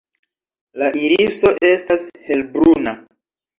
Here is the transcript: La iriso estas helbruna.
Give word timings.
La 0.83 0.87
iriso 1.01 1.53
estas 1.73 2.09
helbruna. 2.31 2.97